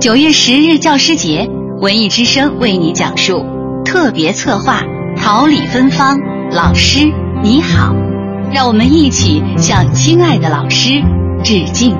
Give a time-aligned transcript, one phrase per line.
[0.00, 1.46] 九月十日教师节，
[1.78, 3.44] 文艺之声为你讲述
[3.84, 4.80] 特别策划
[5.20, 6.16] 《桃李芬芳》，
[6.54, 7.00] 老师
[7.42, 7.92] 你好，
[8.50, 11.02] 让我们一起向亲爱的老师
[11.44, 11.94] 致敬。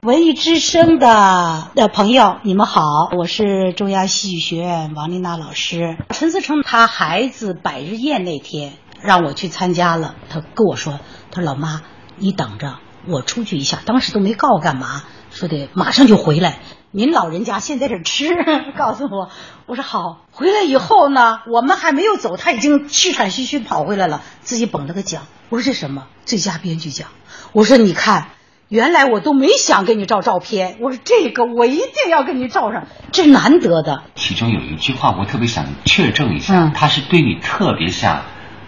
[0.00, 2.80] 文艺之声的的朋友，你们好，
[3.18, 5.98] 我是中央戏剧学院王丽娜老师。
[6.08, 11.00] 陈思成他孩子百日宴那天让我去参加了，他跟我说
[11.30, 11.82] ：“他说老妈，
[12.16, 16.58] 你等着，我出去一下。”当时都没告干嘛，说得马上就回来。
[16.90, 18.28] 您老人家现在这吃，
[18.76, 19.30] 告诉我，
[19.66, 20.24] 我说好。
[20.30, 25.24] 回来以后呢，我们还没有走，他已经气喘吁吁跑回来了，自己捧了个奖。
[25.48, 26.06] 我说这什么？
[26.24, 27.08] 最佳编剧奖。
[27.52, 28.28] 我说你看。
[28.68, 34.02] 原来我都没想给你照照片，我说这个我一定要给你照上，这是难得的。
[34.16, 38.24] 其中有一句话我特别想确证一下，他是对你特别像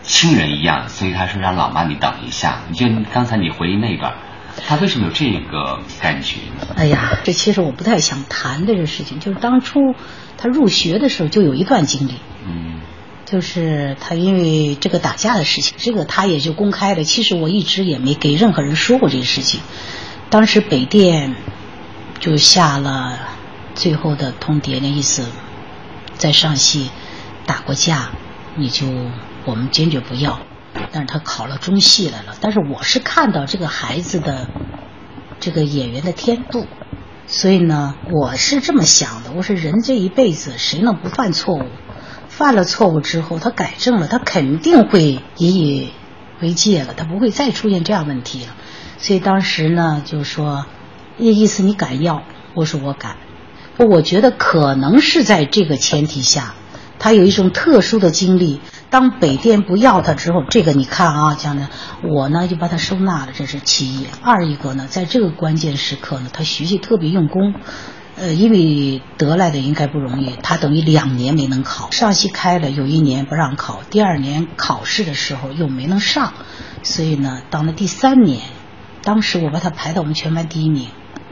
[0.08, 2.62] 亲人一样，所以他说让老妈你等一下。
[2.70, 4.14] 你就刚才你回忆那段，
[4.66, 6.66] 他为什么有这个感觉呢？
[6.76, 9.94] 哎呀，这其实我不太想谈的这事情，就是当初
[10.38, 12.14] 他入学的时候就有一段经历。
[12.44, 12.80] 嗯。
[13.26, 17.04] 就是他因为这个打架的事情，这个他也就公开了。
[17.04, 19.60] 其实我一直也没给任何人说过这个事情。
[20.30, 21.36] 当时北电
[22.20, 23.18] 就下了
[23.74, 25.26] 最后的通牒，那意思
[26.14, 26.90] 在上戏
[27.44, 28.08] 打过架，
[28.56, 28.86] 你就
[29.44, 30.40] 我们坚决不要。
[30.92, 32.36] 但是他考了中戏来了。
[32.40, 34.48] 但是我是看到这个孩子的
[35.40, 36.66] 这个演员的天赋，
[37.26, 39.32] 所以呢，我是这么想的。
[39.32, 41.64] 我说人这一辈子谁能不犯错误？
[42.28, 45.92] 犯了错误之后，他改正了，他肯定会引以
[46.40, 48.54] 为戒了，他不会再出现这样问题了。
[48.98, 50.66] 所以当时呢，就说，
[51.18, 52.22] 意意思你敢要？
[52.54, 53.16] 我说我敢。
[53.78, 56.54] 我觉得可能是在这个前提下，
[56.98, 58.60] 他有一种特殊的经历。
[58.90, 61.68] 当北电不要他之后，这个你看啊，讲的
[62.02, 64.06] 我呢就把他收纳了，这是其一。
[64.22, 67.54] 二一个呢，在这个关键时刻呢，他学习特别用功。
[68.20, 71.88] 呃，因为得来的应该不容易，他等于两年没能考。
[71.92, 76.32] 上戏开了，有一年不让考，第二年考试的时候又没能上，
[76.82, 78.40] 所以呢，到了第三年，
[79.04, 80.88] 当时我把他排到我们全班第一名，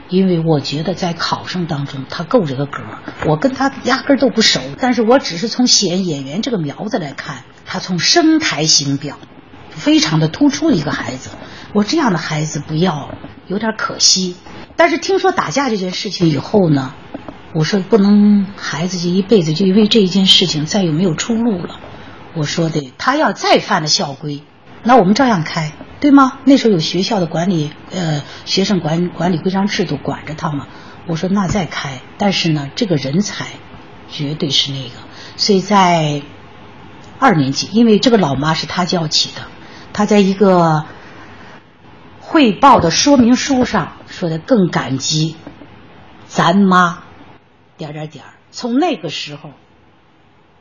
[0.09, 2.81] 因为我觉得在考生当中他够这个格。
[3.25, 9.17] 我跟他压根都不熟，但是我只是从选演员这个苗子来看，他从声台形表，
[9.69, 11.31] 非常的突出一个孩子。
[11.73, 13.09] 我这样的孩子不要，
[13.47, 14.35] 有点可惜。
[14.75, 16.93] 但是听说打架这件事情以后呢，
[17.53, 21.79] 我说不能孩子这一辈子就因为这一件事情再也没有出路了。
[22.35, 24.43] 我说的他要再犯了校规，
[24.83, 26.39] 那我们照样开，对吗？
[26.45, 30.67] 那时候有学校的管理，呃，学生管管理规章制度管着他嘛。
[31.07, 33.45] 我说那再开，但是呢，这个人才
[34.09, 34.95] 绝对是那个。
[35.35, 36.21] 所以在
[37.19, 39.41] 二年级，因为这个老妈是他叫起的，
[39.93, 40.85] 他在一个
[42.19, 43.93] 汇报的说明书上。
[44.09, 45.35] 说的更感激，
[46.25, 47.03] 咱妈，
[47.77, 49.51] 点点点从那个时候，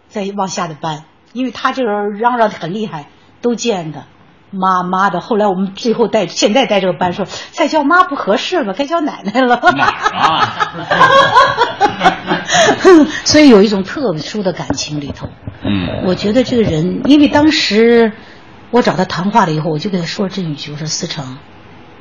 [0.08, 3.08] 再往下的班，因为他这个嚷嚷的很厉害，
[3.40, 4.06] 都见的
[4.58, 5.20] 妈妈的。
[5.20, 9.60] 后来我们最后带现在带这个班，说再叫妈不合适了，该叫奶奶了。
[13.24, 15.28] 所以有一种特殊的感情里头。
[15.62, 16.04] 嗯。
[16.06, 18.12] 我觉得这个人，因为当时
[18.70, 21.38] 我找他谈话了以后，我就跟他说这一句，我说思成。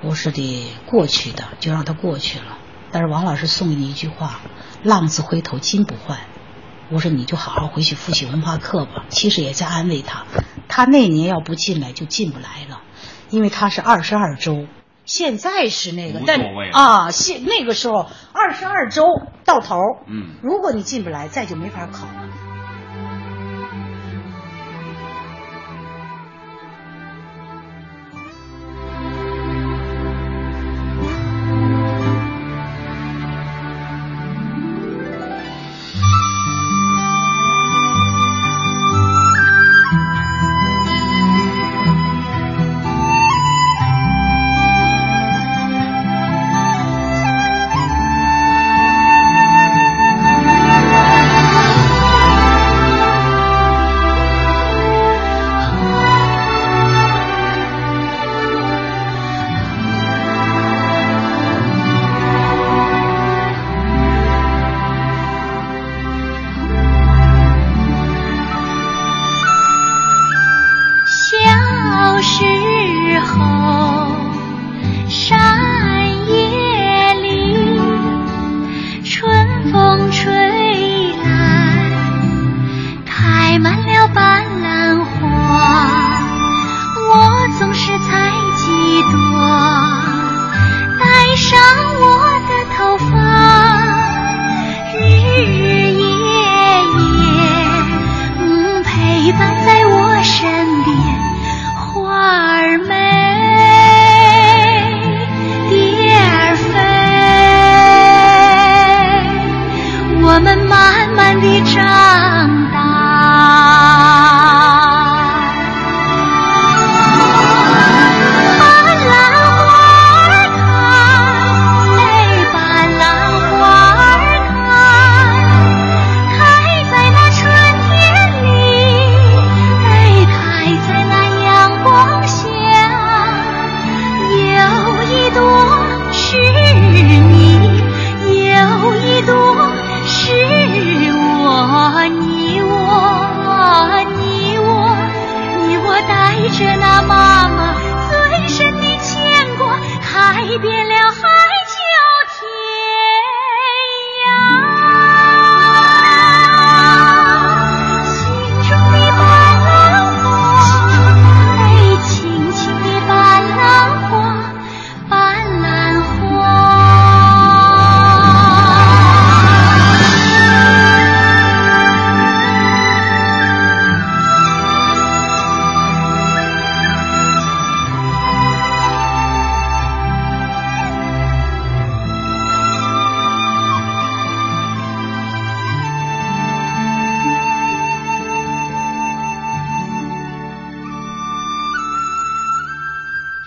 [0.03, 2.57] 我说的过去的就让他过去了，
[2.91, 4.39] 但是王老师送给你一句话
[4.83, 6.19] ：“浪子回头金不换。”
[6.91, 9.05] 我说你就好好回去复习文化课吧。
[9.09, 10.25] 其实也在安慰他，
[10.67, 12.81] 他那年要不进来就进不来了，
[13.29, 14.67] 因为他是二十二周，
[15.05, 16.39] 现在是那个，但
[16.71, 19.03] 啊，现那个时候二十二周
[19.43, 19.77] 到头，
[20.07, 22.29] 嗯，如果你进不来，再就没法考了。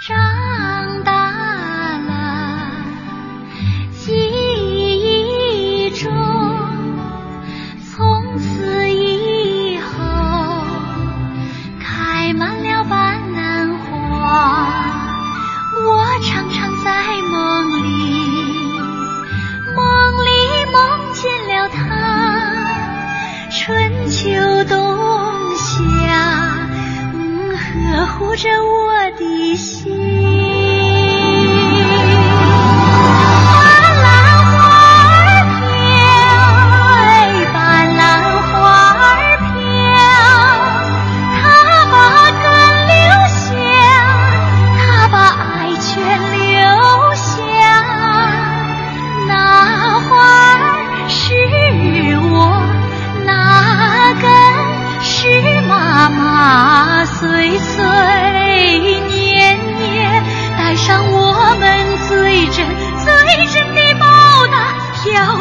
[0.08, 0.47] 上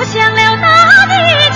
[0.07, 1.46] 响了大地